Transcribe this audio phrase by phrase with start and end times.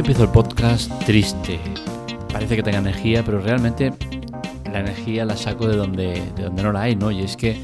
[0.00, 1.60] empiezo el podcast triste.
[2.32, 3.92] Parece que tenga energía, pero realmente
[4.64, 7.10] la energía la saco de donde, de donde no la hay, ¿no?
[7.10, 7.60] Y es que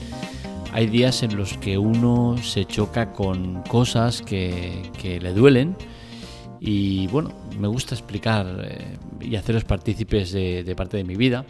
[0.70, 5.76] hay días en los que uno se choca con cosas que, que le duelen
[6.60, 11.46] y bueno, me gusta explicar eh, y haceros partícipes de, de, parte de mi vida.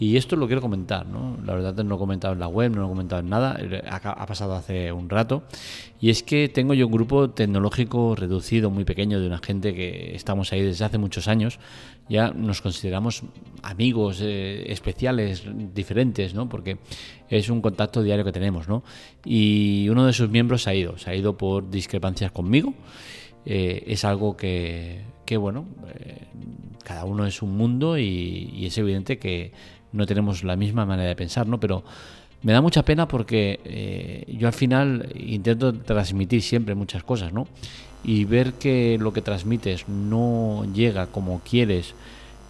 [0.00, 1.36] Y esto lo quiero comentar, ¿no?
[1.44, 3.60] La verdad no lo he comentado en la web, no lo he comentado en nada,
[3.90, 5.42] ha, pasado hace un rato.
[6.00, 10.14] Y es que tengo yo un grupo tecnológico reducido, muy pequeño, de una gente que
[10.14, 11.58] estamos ahí desde hace muchos años.
[12.08, 13.24] Ya nos consideramos
[13.62, 15.44] amigos eh, especiales,
[15.74, 16.48] diferentes, ¿no?
[16.48, 16.78] Porque
[17.28, 18.82] es un contacto diario que tenemos, ¿no?
[19.22, 22.72] Y uno de sus miembros se ha ido, se ha ido por discrepancias conmigo.
[23.44, 26.26] Eh, es algo que, que bueno, eh,
[26.84, 29.52] cada uno es un mundo y, y, es evidente que
[29.92, 31.58] no tenemos la misma manera de pensar, ¿no?
[31.58, 31.82] Pero
[32.42, 37.46] me da mucha pena porque eh, yo al final intento transmitir siempre muchas cosas, ¿no?
[38.02, 41.94] Y ver que lo que transmites no llega como quieres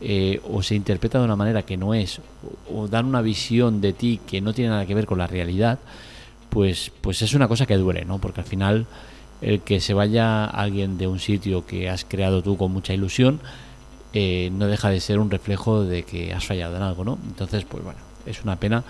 [0.01, 2.21] eh, o se interpreta de una manera que no es
[2.69, 5.27] o, o dan una visión de ti que no tiene nada que ver con la
[5.27, 5.79] realidad,
[6.51, 8.19] pues, pues es una cosa que duele, ¿no?
[8.19, 8.87] Porque al final
[9.41, 13.41] el que se vaya alguien de un sitio que has creado tú con mucha ilusión,
[14.13, 17.19] eh, no deja de ser un reflejo de que has fallado en algo, ¿no?
[17.29, 18.85] Entonces, pues bueno, es una pena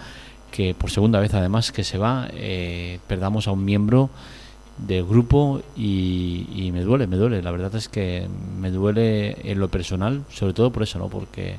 [0.50, 4.10] que por segunda vez además que se va, eh, perdamos a un miembro
[4.78, 7.42] del grupo y, y, me duele, me duele.
[7.42, 8.26] La verdad es que
[8.58, 11.08] me duele en lo personal, sobre todo por eso, ¿no?
[11.08, 11.58] Porque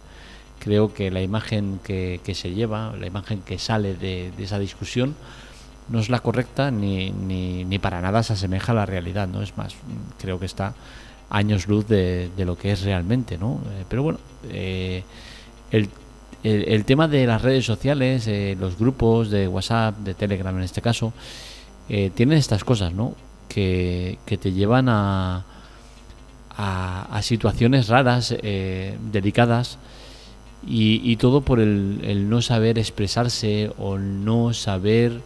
[0.60, 5.16] creo que la imagen que, se lleva, la imagen que sale de, de esa discusión,
[5.90, 9.42] no es la correcta ni, ni, ni, para nada se asemeja a la realidad, ¿no?
[9.42, 9.76] Es más,
[10.20, 10.74] creo que está
[11.32, 13.62] años luz de, de lo que es realmente, ¿no?
[13.72, 15.04] Eh, pero bueno, eh,
[15.72, 15.90] el,
[16.44, 20.82] el, tema de las redes sociales, eh, los grupos de WhatsApp, de Telegram en este
[20.82, 21.14] caso,
[21.88, 23.16] eh, tienen estas cosas, ¿no?
[23.48, 25.46] Que, que te llevan a,
[26.50, 28.36] a, a situaciones raras,
[29.12, 29.78] delicadas,
[30.68, 35.22] y, y, todo por el, el no saber expresarse o no saber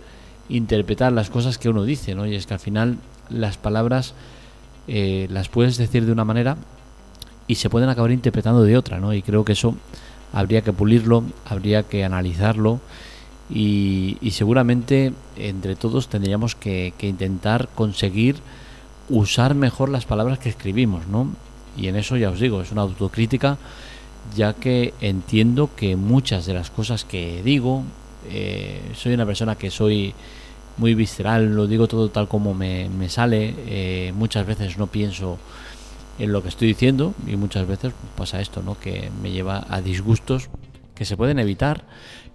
[0.47, 2.25] interpretar las cosas que uno dice, ¿no?
[2.25, 2.97] Y es que al final
[3.29, 4.13] las palabras
[4.87, 6.57] eh, las puedes decir de una manera
[7.47, 9.13] y se pueden acabar interpretando de otra, ¿no?
[9.13, 9.75] Y creo que eso
[10.33, 12.79] habría que pulirlo, habría que analizarlo
[13.49, 18.37] y, seguramente entre todos tendríamos que, que, intentar conseguir
[19.09, 21.29] usar mejor las palabras que escribimos, ¿no?
[21.77, 23.57] Y en eso ya os digo, es una autocrítica,
[24.35, 27.83] ya que entiendo que muchas de las cosas que digo,
[28.29, 30.13] eh, soy una persona que soy
[30.77, 35.37] muy visceral, lo digo todo tal como me, me sale, eh, muchas veces no pienso
[36.19, 38.79] en lo que estoy diciendo y muchas veces pasa esto, ¿no?
[38.79, 40.49] que me lleva a disgustos
[40.93, 41.85] que se pueden evitar,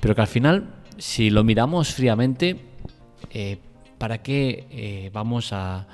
[0.00, 2.60] pero que al final, si lo miramos fríamente,
[3.30, 3.58] eh,
[3.98, 5.86] ¿para qué eh, vamos a,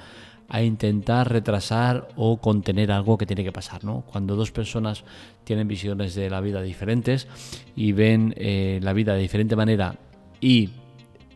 [0.48, 3.84] a, intentar retrasar o contener algo que tiene que pasar?
[3.84, 4.04] ¿no?
[4.10, 5.04] Cuando dos personas
[5.44, 7.28] tienen visiones de la vida diferentes
[7.76, 8.34] y ven
[8.82, 9.96] la vida de diferente manera
[10.40, 10.70] y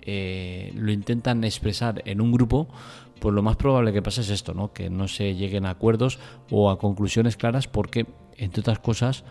[0.02, 2.68] eh, lo intentan expresar en un grupo,
[3.20, 4.72] pues lo más probable que pase es esto, ¿no?
[4.72, 6.18] Que no se lleguen a acuerdos
[6.50, 8.06] o a conclusiones claras porque,
[8.36, 9.24] entre otras cosas,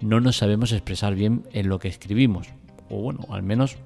[0.00, 2.48] no nos sabemos expresar bien en lo que escribimos.
[2.90, 3.76] O bueno, al menos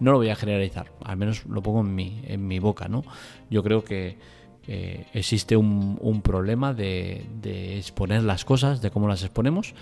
[0.00, 3.04] no lo voy a generalizar, al menos lo pongo en mi, en mi boca, ¿no?
[3.50, 4.18] Yo creo que
[4.66, 9.74] eh, existe un, problema de, de, exponer las cosas, de cómo las exponemos,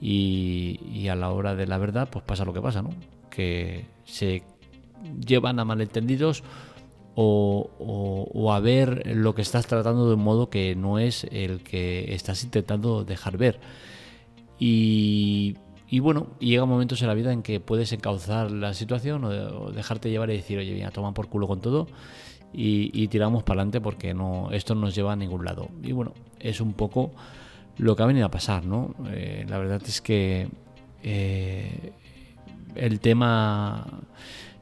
[0.00, 2.90] y, y, a la hora de la verdad, pues pasa lo que pasa, ¿no?
[3.30, 4.42] Que se
[5.26, 6.42] llevan a malentendidos
[7.16, 12.12] o, a ver lo que estás tratando de un modo que no es el que
[12.14, 13.60] estás intentando dejar ver.
[14.58, 15.56] Y,
[15.88, 20.10] y bueno, llega momentos en la vida en que puedes encauzar la situación o, dejarte
[20.10, 21.86] llevar y decir, oye, mira, toman por culo con todo
[22.52, 25.68] y, y tiramos para adelante porque no, esto no nos lleva a ningún lado.
[25.82, 27.12] Y bueno, es un poco
[27.78, 28.94] lo que ha venido a pasar, ¿no?
[29.08, 30.48] Eh, la verdad es que
[31.02, 31.92] eh,
[32.74, 33.86] el tema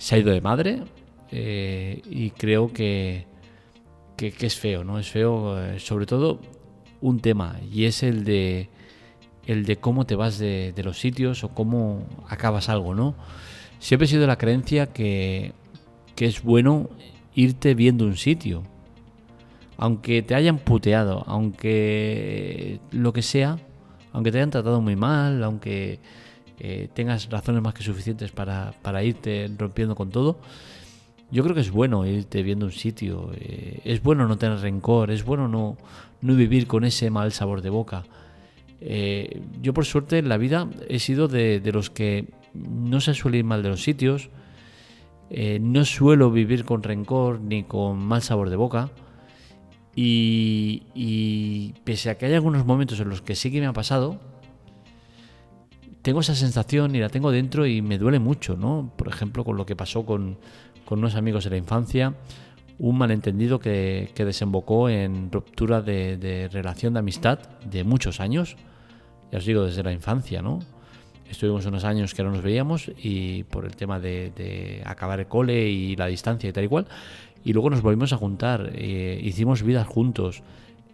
[0.03, 0.83] se ha ido de madre
[1.31, 3.25] eh, y creo que,
[4.17, 4.99] que, es feo, ¿no?
[4.99, 6.41] Es feo, eh, sobre todo
[7.01, 8.69] un tema, y es el de
[9.47, 13.15] el de cómo te vas de, de, los sitios o cómo acabas algo, ¿no?
[13.79, 15.53] Siempre he sido la creencia que,
[16.17, 16.91] que es bueno
[17.37, 18.65] irte viendo un sitio.
[19.77, 23.57] Aunque te hayan puteado, aunque lo que sea,
[24.13, 26.01] aunque te hayan tratado muy mal, aunque
[26.65, 30.39] eh, tengas razones más que suficientes para, irte rompiendo con todo,
[31.33, 35.11] yo creo que es bueno irte viendo un sitio, eh, es bueno no tener rencor,
[35.11, 35.77] es bueno no,
[36.21, 38.05] vivir con ese mal sabor de boca.
[38.81, 43.39] Eh, yo por suerte en la vida he sido de, los que no se suele
[43.39, 44.31] ir mal de los sitios,
[45.61, 48.91] no suelo vivir con rencor ni con mal sabor de boca
[49.97, 53.73] Y, y pese a que hay algunos momentos en los que sí que me ha
[53.73, 54.21] pasado,
[56.03, 58.93] tengo esa sensación y la tengo dentro y me duele mucho, ¿no?
[58.97, 60.37] Por ejemplo, con lo que pasó con,
[60.85, 62.15] con unos amigos de la infancia,
[62.79, 68.57] un malentendido que, que desembocó en ruptura de, de, relación de amistad de muchos años,
[69.31, 70.59] ya os digo, desde la infancia, ¿no?
[71.31, 75.29] Estuvimos unos años que no nos veíamos y por el tema de, de acabar el
[75.29, 76.87] cole y la distancia y tal y cual,
[77.45, 80.43] y luego nos volvimos a juntar, eh, hicimos vidas juntos,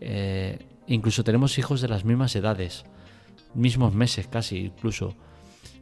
[0.01, 2.85] eh, incluso tenemos hijos de las mismas edades,
[3.55, 5.15] mismos meses casi incluso,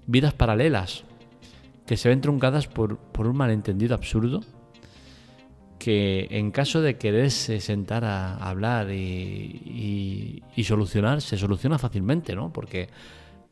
[0.07, 1.05] vidas paralelas
[1.87, 4.41] que se ven truncadas por, por un malentendido absurdo
[5.79, 12.53] que en caso de quererse sentar a hablar y, y, solucionar, se soluciona fácilmente, ¿no?
[12.53, 12.89] Porque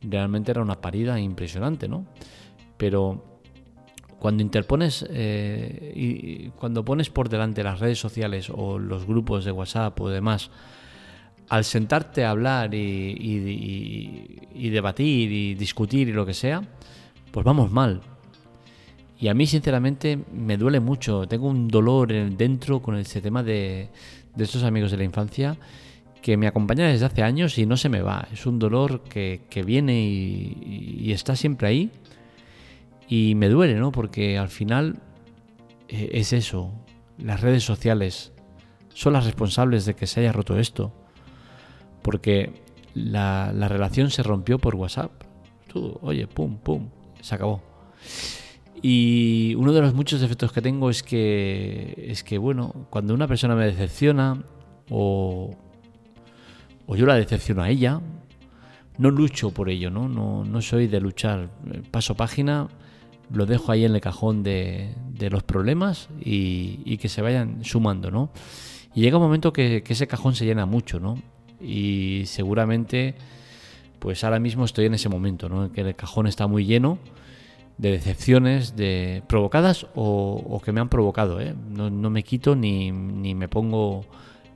[0.01, 2.05] realmente era una parida impresionante, ¿no?
[2.75, 3.39] Pero
[4.19, 9.51] cuando interpones eh, y cuando pones por delante las redes sociales o los grupos de
[9.51, 10.51] WhatsApp o demás,
[11.49, 16.61] al sentarte a hablar y, debatir y discutir y lo que sea,
[17.31, 18.01] pues vamos mal.
[19.19, 23.89] Y a mí sinceramente me duele mucho, tengo un dolor dentro con ese tema de,
[24.37, 25.57] estos amigos de la infancia
[26.21, 28.27] que me acompaña desde hace años y no se me va.
[28.33, 31.91] Es un dolor que, viene y, y está siempre ahí
[33.07, 33.91] y me duele, ¿no?
[33.91, 34.99] Porque al final
[35.87, 36.71] eh, es eso.
[37.17, 38.33] Las redes sociales
[38.93, 40.93] son las responsables de que se haya roto esto.
[42.05, 42.53] Porque
[42.93, 45.11] la, la relación se rompió por WhatsApp.
[45.67, 47.63] Tú, oye, pum, pum, se acabó.
[48.87, 53.27] Y uno de los muchos defectos que tengo es que, es que bueno, cuando una
[53.27, 54.43] persona me decepciona
[54.91, 55.55] o,
[56.89, 57.99] yo la decepciono a ella,
[58.99, 60.07] no lucho por ello, ¿no?
[60.07, 61.49] No, soy de luchar.
[61.89, 62.67] Paso página,
[63.33, 68.11] lo dejo ahí en el cajón de, de los problemas y, que se vayan sumando,
[68.11, 68.29] ¿no?
[68.93, 71.17] Y llega un momento que, ese cajón se llena mucho, ¿no?
[71.61, 73.15] Y seguramente,
[73.99, 75.65] pues ahora mismo estoy en ese momento, ¿no?
[75.65, 76.99] En que el cajón está muy lleno
[77.77, 81.53] de decepciones de provocadas o, que me han provocado, ¿eh?
[81.69, 84.05] No, no me quito ni, ni, me pongo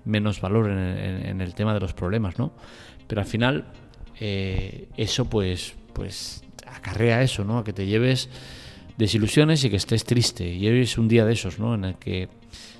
[0.05, 2.51] menos valor en el, en el, tema de los problemas, ¿no?
[3.07, 3.65] Pero al final,
[4.19, 7.59] eh, eso pues, pues acarrea eso, ¿no?
[7.59, 8.29] A que te lleves
[8.99, 10.45] desilusiones y que estés triste.
[10.45, 11.73] Y hoy es un día de esos, ¿no?
[11.73, 12.27] En el que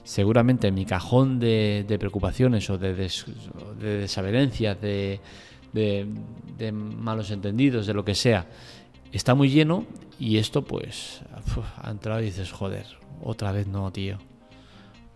[0.04, 5.22] seguramente en mi cajón de, preocupaciones o de, de desavenencias, de,
[6.74, 8.48] malos entendidos, de lo que sea,
[9.14, 9.86] está muy lleno
[10.20, 11.22] y esto pues
[11.82, 12.86] ha entrado y dices, joder,
[13.24, 14.18] otra vez no, tío.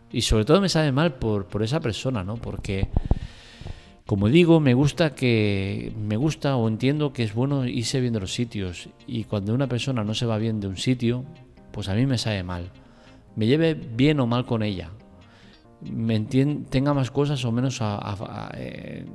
[0.09, 2.37] Y sobre todo me sabe mal por esa persona, ¿no?
[2.37, 2.87] Porque
[4.05, 8.33] como digo, me gusta que me gusta o entiendo que es bueno irse viendo los
[8.33, 11.23] sitios y cuando una persona no se va bien de un sitio,
[11.71, 12.69] pues a mí me sabe mal.
[13.35, 14.91] Me lleve bien o mal con ella.
[15.81, 17.81] Me tenga más cosas o menos
[18.55, 19.05] eh,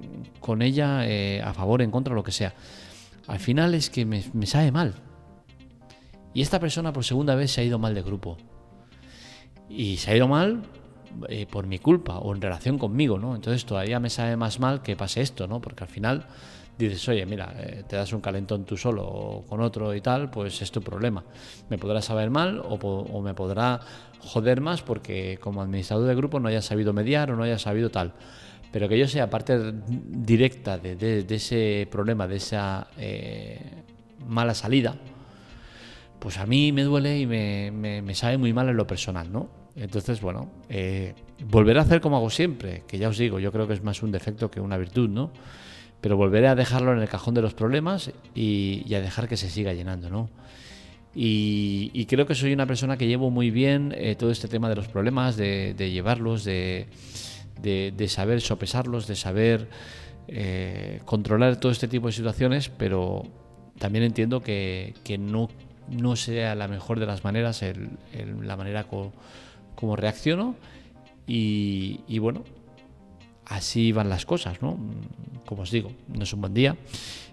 [0.41, 2.55] con ella eh, a favor, en contra, lo que sea.
[3.27, 4.95] Al final es que me, me sabe mal.
[6.33, 8.39] Y esta persona por segunda vez se ha ido mal de grupo.
[9.69, 10.63] Y se ha ido mal
[11.29, 13.35] eh, por mi culpa o en relación conmigo, ¿no?
[13.35, 15.61] Entonces todavía me sabe más mal que pase esto, ¿no?
[15.61, 16.27] Porque al final
[16.79, 20.31] dices, oye, mira, eh, te das un calentón tú solo o con otro y tal,
[20.31, 21.25] pues es tu problema.
[21.69, 23.81] Me podrá saber mal o, me podrá
[24.21, 27.91] joder más porque como administrador de grupo no haya sabido mediar o no haya sabido
[27.91, 28.13] tal.
[28.71, 33.61] Pero que yo sea parte directa de, ese problema, de esa eh,
[34.27, 34.95] mala salida,
[36.19, 37.71] pues a mí me duele y me,
[38.03, 39.49] me sabe muy mal en lo personal, ¿no?
[39.81, 41.15] Entonces, bueno, eh,
[41.49, 44.03] volveré a hacer como hago siempre, que ya os digo, yo creo que es más
[44.03, 45.31] un defecto que una virtud, ¿no?
[46.01, 49.37] Pero volveré a dejarlo en el cajón de los problemas y, y a dejar que
[49.37, 50.31] se siga llenando, ¿no?
[51.15, 54.69] Y, y, creo que soy una persona que llevo muy bien eh, todo este tema
[54.69, 56.87] de los problemas, de, de llevarlos, de,
[57.61, 59.69] de, de, saber sopesarlos, de saber
[60.29, 63.25] eh, controlar todo este tipo de situaciones, pero
[63.79, 65.49] también entiendo que, que no,
[65.89, 68.85] no sea la mejor de las maneras el, el, la manera
[69.79, 70.57] cómo reacciono
[71.25, 72.43] y, bueno,
[73.47, 74.77] así van las cosas, ¿no?
[75.47, 76.77] Como os digo, no es un buen día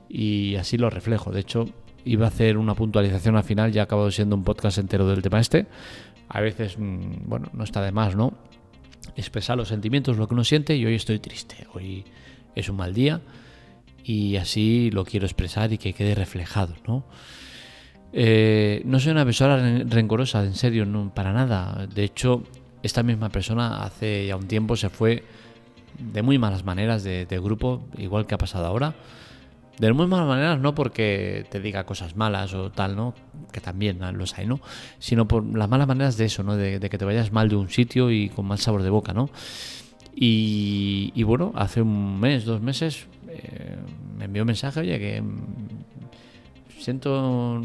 [0.08, 1.32] y así lo reflejo.
[1.32, 1.68] De hecho,
[2.04, 5.24] iba a hacer una puntualización al final, ya ha acabado siendo un podcast entero del
[5.24, 5.66] tema este.
[6.30, 8.34] A veces, mm, bueno, no está de más, ¿no?
[9.16, 12.06] Expresar los sentimientos, lo que uno siente y hoy estoy triste, hoy
[12.54, 13.22] es un mal día
[14.04, 17.06] y así lo quiero expresar y que quede reflejado, ¿no?
[18.18, 21.86] Eh, no soy una persona rencorosa, en serio, no, para nada.
[21.94, 22.44] De hecho,
[22.82, 25.24] esta misma persona hace ya un tiempo se fue
[26.00, 28.96] de muy malas maneras de, de, grupo, igual que ha pasado ahora.
[29.80, 33.14] De muy malas maneras no porque te diga cosas malas o tal, ¿no?
[33.52, 34.62] Que también los hay, ¿no?
[34.98, 36.56] Sino por las malas maneras de eso, ¿no?
[36.56, 39.30] De, que te vayas mal de un sitio y con mal sabor de boca, ¿no?
[40.16, 43.76] Y, bueno, hace un mes, dos meses, eh,
[44.18, 45.22] me envió un mensaje, oye, que
[46.80, 47.62] siento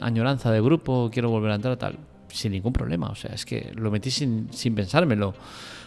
[0.00, 3.08] añoranza de grupo, quiero volver a entrar, tal, sin ningún problema.
[3.08, 5.34] O sea, es que lo metí sin, sin pensármelo.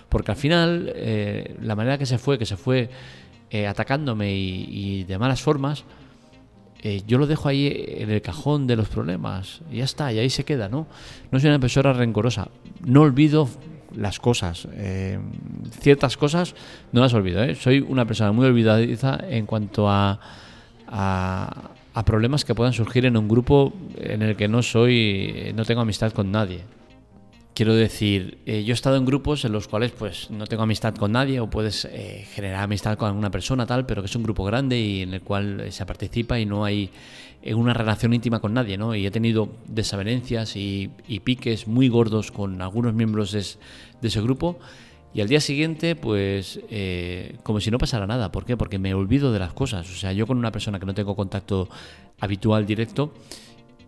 [0.09, 2.89] Porque al final, eh, la manera que se fue, que se fue
[3.51, 5.85] eh, atacándome y, de malas formas,
[6.81, 9.61] eh, yo lo dejo ahí en el cajón de los problemas.
[9.71, 10.87] Y ya está, y ahí se queda, ¿no?
[11.31, 12.49] No soy una persona rencorosa.
[12.83, 13.47] No olvido
[13.95, 14.67] las cosas.
[15.79, 16.55] ciertas cosas
[16.91, 17.43] no las olvido.
[17.55, 20.19] Soy una persona muy olvidadiza en cuanto a,
[21.93, 25.81] a problemas que puedan surgir en un grupo en el que no soy, no tengo
[25.81, 26.61] amistad con nadie.
[27.59, 30.95] Quiero decir, eh, yo he estado en grupos en los cuales pues no tengo amistad
[30.95, 34.23] con nadie o puedes eh, generar amistad con alguna persona tal, pero que es un
[34.23, 36.89] grupo grande y en el cual eh, se participa y no hay
[37.53, 38.95] una relación íntima con nadie, ¿no?
[38.95, 40.89] Y he tenido desavenencias y,
[41.25, 43.39] piques muy gordos con algunos miembros de,
[44.07, 44.57] ese grupo
[45.13, 46.59] y al día siguiente pues
[47.43, 48.31] como si no pasara nada.
[48.31, 48.57] ¿Por qué?
[48.57, 49.89] Porque me olvido de las cosas.
[49.89, 51.67] O sea, yo con una persona que no tengo contacto
[52.19, 53.13] habitual directo,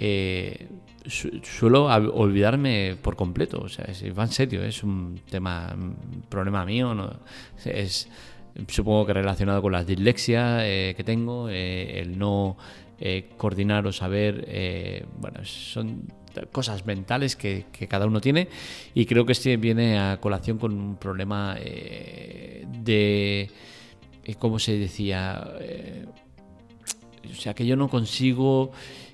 [0.03, 0.67] eh,
[1.05, 3.61] suelo olvidarme por completo.
[3.61, 3.85] O sea,
[4.17, 6.95] va en serio, es un tema, un problema mío.
[7.63, 8.09] Es,
[8.67, 12.57] supongo que relacionado con la dislexia eh, que tengo, eh, el no
[13.37, 15.07] coordinar o saber.
[15.19, 16.07] bueno, son
[16.51, 18.47] cosas mentales que, cada uno tiene
[18.93, 23.49] y creo que este viene a colación con un problema de.
[24.39, 25.47] ¿Cómo se decía?
[27.29, 28.71] o sea, que yo no consigo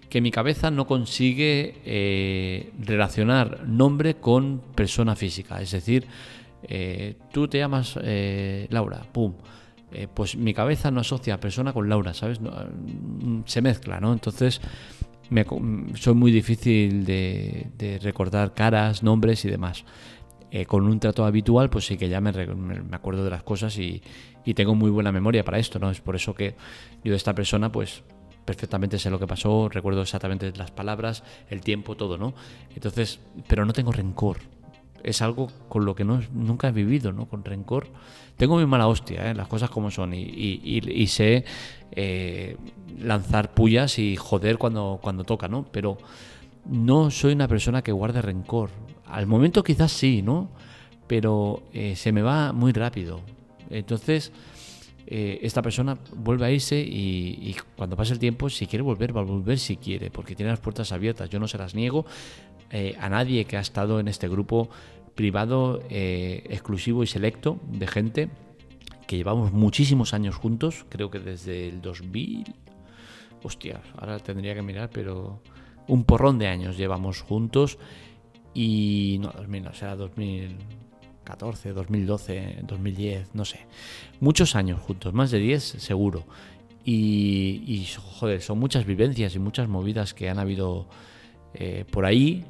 [0.10, 5.62] que mi cabeza no consigue eh, relacionar nombre con persona física.
[5.62, 6.08] Es decir,
[6.64, 9.34] eh, tú te llamas eh, Laura, pum.
[10.14, 12.40] pues mi cabeza no asocia a persona con Laura, ¿sabes?
[12.40, 14.14] Mm, se mezcla, ¿no?
[14.14, 14.62] Entonces,
[15.30, 15.46] me,
[15.96, 19.86] soy muy difícil de, recordar caras, nombres y demás.
[20.68, 24.02] con un trato habitual, pues sí que ya me, me acuerdo de las cosas y,
[24.46, 25.90] y, tengo muy buena memoria para esto, ¿no?
[25.92, 26.56] Es por eso que
[27.04, 28.04] yo de esta persona, pues
[28.48, 32.34] perfectamente sé lo que pasó, recuerdo exactamente las palabras, el tiempo, todo, ¿no?
[32.74, 34.38] Entonces, pero no tengo rencor.
[35.04, 37.28] Es algo con lo que no, nunca he vivido, ¿no?
[37.28, 37.88] Con rencor.
[38.36, 39.34] Tengo muy mala hostia, ¿eh?
[39.34, 41.44] las cosas como son, y, y, sé
[41.92, 42.58] eh,
[43.00, 45.66] lanzar pullas y joder cuando, cuando toca, ¿no?
[45.72, 45.98] Pero
[46.66, 48.70] no soy una persona que guarde rencor.
[49.08, 50.50] Al momento quizás sí, ¿no?
[51.08, 53.22] Pero eh, se me va muy rápido.
[53.70, 54.32] Entonces,
[55.10, 59.22] eh, esta persona vuelve a irse y, cuando pase el tiempo, si quiere volver, va
[59.22, 61.30] a volver si quiere, porque tiene las puertas abiertas.
[61.30, 62.06] Yo no se las niego
[62.72, 64.70] eh, a nadie que ha estado en este grupo
[65.16, 68.30] privado, eh, exclusivo y selecto de gente
[69.08, 72.54] que llevamos muchísimos años juntos, creo que desde el 2000.
[73.44, 75.42] Hostia, ahora tendría que mirar, pero
[75.88, 77.78] un porrón de años llevamos juntos
[78.54, 80.58] y no, 2000, no, será 2000
[81.28, 83.60] 2014, 2012, 2010, no sé.
[84.20, 86.24] Muchos años juntos, más de 10 seguro.
[86.86, 90.88] Y, joder, son muchas vivencias y muchas movidas que han habido
[91.54, 92.46] eh, por ahí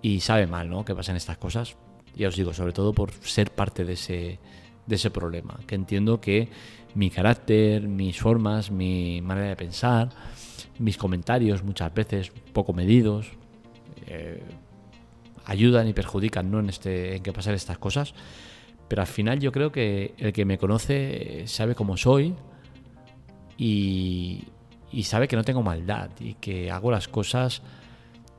[0.00, 0.84] y sabe mal, ¿no?
[0.84, 1.76] Que pasan estas cosas.
[2.14, 4.38] Ya os digo, sobre todo por ser parte de ese,
[4.86, 5.58] de ese problema.
[5.66, 6.48] Que entiendo que
[6.94, 10.10] mi carácter, mis formas, mi manera de pensar,
[10.78, 13.32] mis comentarios muchas veces poco medidos,
[14.06, 14.40] eh,
[15.44, 16.60] ayudan y perjudican ¿no?
[16.60, 18.14] en, este, en que pasen estas cosas.
[18.88, 22.34] Pero al final yo creo que el que me conoce sabe cómo soy
[23.56, 24.44] y,
[25.02, 27.62] sabe que no tengo maldad y que hago las cosas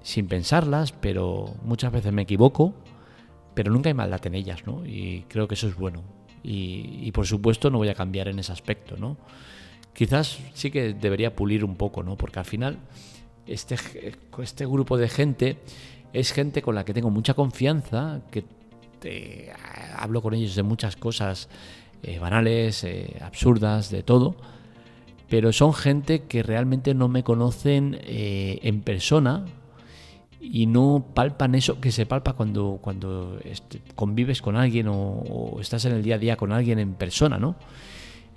[0.01, 2.73] sin pensarlas, pero muchas veces me equivoco,
[3.55, 4.85] pero nunca hay maldad en ellas, ¿no?
[4.85, 6.03] Y creo que eso es bueno.
[6.43, 9.17] Y, y, por supuesto no voy a cambiar en ese aspecto, ¿no?
[9.93, 12.17] Quizás sí que debería pulir un poco, ¿no?
[12.17, 12.77] Porque al final
[13.47, 13.75] este,
[14.41, 15.57] este grupo de gente
[16.19, 18.45] es gente con la que tengo mucha confianza, que
[19.95, 21.49] hablo con ellos de muchas cosas
[22.03, 24.35] eh, banales, eh, absurdas, de todo,
[25.29, 29.45] pero son gente que realmente no me conocen eh, en persona
[30.39, 33.39] y no palpan eso que se palpa cuando, cuando
[33.95, 37.55] convives con alguien o, estás en el día a día con alguien en persona, ¿no?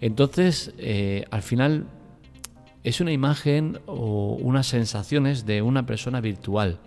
[0.00, 0.73] Entonces,
[1.30, 1.87] al final
[2.85, 6.78] es una imagen o unas sensaciones de una persona virtual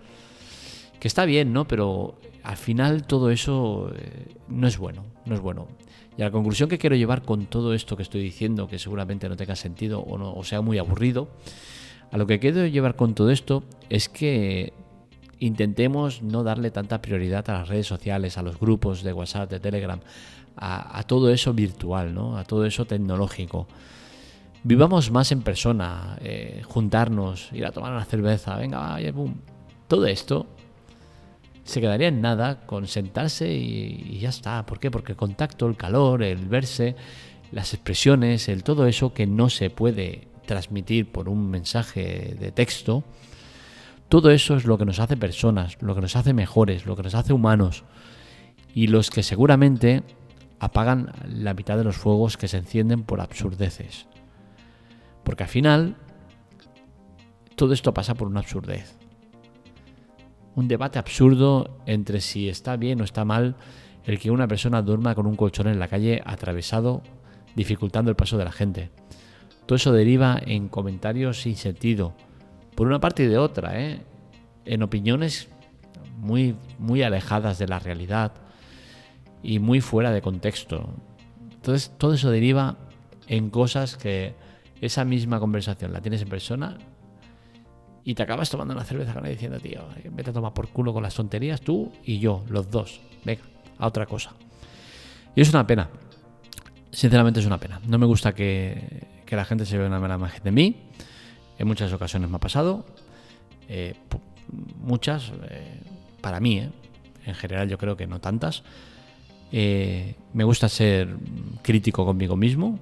[1.01, 1.67] que está bien, ¿no?
[1.67, 5.67] Pero al final todo eso eh, no es bueno, no es bueno.
[6.15, 9.35] Y la conclusión que quiero llevar con todo esto que estoy diciendo, que seguramente no
[9.35, 11.27] tenga sentido o, no, o sea muy aburrido,
[12.11, 14.73] a lo que quiero llevar con todo esto es que
[15.39, 19.59] intentemos no darle tanta prioridad a las redes sociales, a los grupos de WhatsApp, de
[19.59, 19.99] Telegram,
[20.55, 22.37] a, todo eso virtual, ¿no?
[22.37, 23.67] a todo eso tecnológico.
[24.63, 29.41] Vivamos más en persona, eh, juntarnos, ir a tomar una cerveza, venga, vaya, boom.
[29.87, 30.45] Todo esto
[31.63, 34.65] se quedaría en nada con sentarse y, ya está.
[34.65, 34.91] ¿Por qué?
[34.91, 36.95] Porque el contacto, el calor, el verse,
[37.51, 43.03] las expresiones, el todo eso que no se puede transmitir por un mensaje de texto,
[44.09, 47.03] todo eso es lo que nos hace personas, lo que nos hace mejores, lo que
[47.03, 47.83] nos hace humanos
[48.73, 50.03] y los que seguramente
[50.59, 54.07] apagan la mitad de los fuegos que se encienden por absurdeces.
[55.23, 55.95] Porque al final
[57.55, 58.97] todo esto pasa por una absurdez
[60.55, 63.55] un debate absurdo entre si está bien o está mal
[64.05, 67.01] el que una persona duerma con un colchón en la calle atravesado,
[67.55, 68.89] dificultando el paso de la gente.
[69.65, 72.13] Todo eso deriva en comentarios sin sentido,
[72.75, 74.01] por una parte y de otra, ¿eh?
[74.65, 75.49] en opiniones
[76.17, 78.33] muy, muy alejadas de la realidad
[79.43, 80.89] y muy fuera de contexto.
[81.51, 82.77] Entonces, todo eso deriva
[83.27, 84.35] en cosas que
[84.81, 86.77] esa misma conversación la tienes en persona
[88.03, 89.81] y te acabas tomando una cerveza con diciendo, tío,
[90.11, 92.99] vete a tomar por culo con las tonterías tú y yo, los dos.
[93.23, 93.41] Venga,
[93.77, 94.31] a otra cosa.
[95.35, 95.89] Y es una pena.
[96.91, 97.79] Sinceramente es una pena.
[97.85, 100.75] No me gusta que, la gente se vea una mala imagen de mí.
[101.57, 102.85] En muchas ocasiones me ha pasado.
[103.69, 103.95] Eh,
[104.83, 105.79] muchas, eh,
[106.19, 106.69] para mí, eh.
[107.25, 108.63] en general yo creo que no tantas.
[109.51, 111.15] me gusta ser
[111.61, 112.79] crítico conmigo mismo.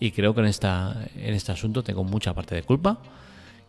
[0.00, 2.98] Y creo que en, esta, en este asunto tengo mucha parte de culpa.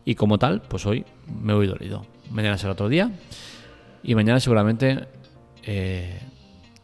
[0.06, 1.06] Y como tal, pues hoy
[1.42, 2.06] me voy dolido.
[2.30, 3.12] Mañana será otro día.
[4.04, 5.08] Y mañana seguramente
[5.64, 6.20] eh,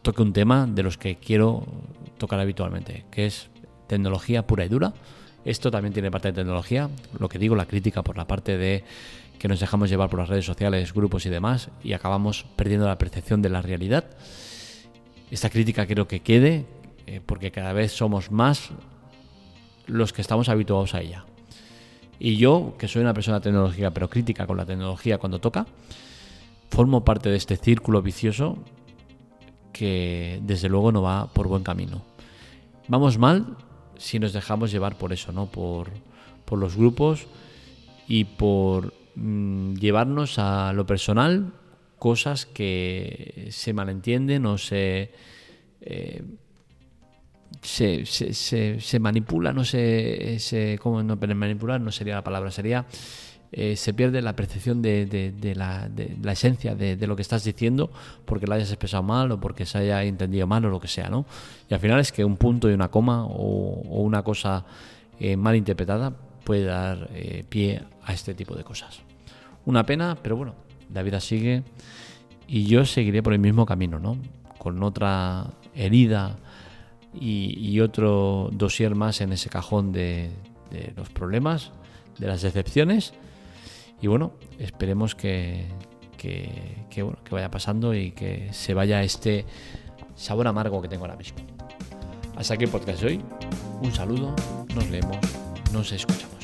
[0.02, 1.66] toque un tema de los que quiero
[2.18, 3.50] tocar habitualmente, que es
[3.86, 4.94] tecnología pura y dura.
[5.44, 8.84] Esto también tiene parte de tecnología, lo que digo, la crítica por la parte de
[9.38, 12.98] que nos dejamos llevar por las redes sociales, grupos y demás, y acabamos perdiendo la
[12.98, 14.04] percepción de la realidad.
[15.30, 16.66] Esta crítica quiero que quede,
[17.06, 18.70] eh, porque cada vez somos más
[19.86, 21.24] los que estamos habituados a ella.
[22.20, 25.66] Y yo, que soy una persona tecnológica, pero crítica con la tecnología cuando toca,
[26.68, 28.58] formo parte de este círculo vicioso
[29.72, 32.02] que desde luego no va por buen camino.
[32.88, 33.56] Vamos mal
[33.96, 35.46] si nos dejamos llevar por eso, ¿no?
[35.46, 35.88] Por,
[36.52, 37.28] los grupos
[38.08, 41.52] y por mm, llevarnos a lo personal
[41.96, 45.12] cosas que se malentienden o se
[45.80, 46.24] eh,
[47.62, 51.80] se, se, se, manipula, no sé, se, ¿cómo no manipular?
[51.80, 52.86] No sería la palabra, sería
[53.52, 57.90] eh, se pierde la percepción de, la, de la, esencia de, lo que estás diciendo
[58.24, 61.08] porque lo hayas expresado mal o porque se haya entendido mal o lo que sea,
[61.08, 61.26] ¿no?
[61.68, 64.64] Y al final es que un punto y una coma o, una cosa
[65.18, 66.12] eh, mal interpretada
[66.44, 69.00] puede dar eh, pie a este tipo de cosas.
[69.66, 70.54] Una pena, pero bueno,
[70.94, 71.64] la vida sigue
[72.46, 74.16] y yo seguiré por el mismo camino, ¿no?
[74.58, 76.38] Con otra herida
[77.14, 80.30] y, otro dossier más en ese cajón de,
[80.96, 81.72] los problemas,
[82.18, 83.12] de las decepciones.
[84.00, 85.66] Y bueno, esperemos que,
[86.16, 89.44] que, que, vaya pasando y que se vaya este
[90.14, 91.38] sabor amargo que tengo ahora mismo.
[92.36, 93.20] Hasta aquí el podcast de hoy.
[93.82, 94.34] Un saludo,
[94.74, 95.18] nos leemos,
[95.72, 96.39] nos escuchamos.